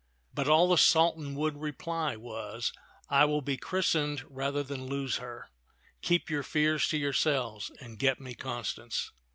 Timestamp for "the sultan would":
0.67-1.57